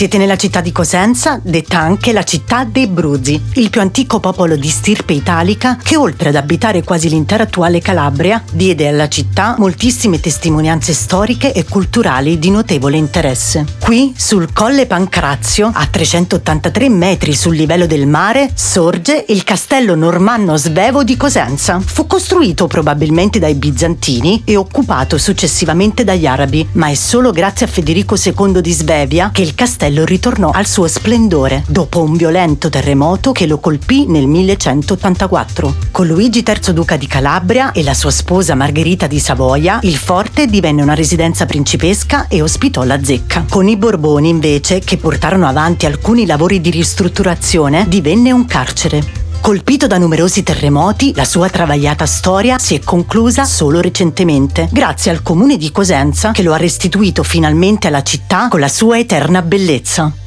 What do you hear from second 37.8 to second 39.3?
la sua sposa Margherita di